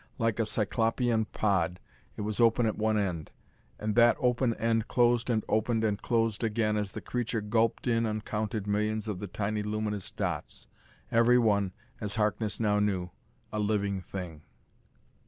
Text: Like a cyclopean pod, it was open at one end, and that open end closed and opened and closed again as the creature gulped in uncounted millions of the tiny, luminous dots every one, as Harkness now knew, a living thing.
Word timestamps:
Like 0.17 0.39
a 0.39 0.47
cyclopean 0.47 1.25
pod, 1.25 1.79
it 2.17 2.21
was 2.21 2.39
open 2.39 2.65
at 2.65 2.75
one 2.75 2.97
end, 2.97 3.29
and 3.77 3.93
that 3.93 4.17
open 4.19 4.55
end 4.55 4.87
closed 4.87 5.29
and 5.29 5.43
opened 5.47 5.83
and 5.83 6.01
closed 6.01 6.43
again 6.43 6.75
as 6.75 6.93
the 6.93 7.01
creature 7.01 7.39
gulped 7.39 7.85
in 7.85 8.07
uncounted 8.07 8.65
millions 8.65 9.07
of 9.07 9.19
the 9.19 9.27
tiny, 9.27 9.61
luminous 9.61 10.09
dots 10.09 10.67
every 11.11 11.37
one, 11.37 11.71
as 11.99 12.15
Harkness 12.15 12.59
now 12.59 12.79
knew, 12.79 13.11
a 13.53 13.59
living 13.59 14.01
thing. 14.01 14.41